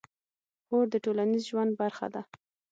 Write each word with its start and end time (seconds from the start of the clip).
خور 0.65 0.85
د 0.91 0.95
ټولنیز 1.05 1.43
ژوند 1.49 1.71
برخه 1.81 2.07
ده. 2.13 2.21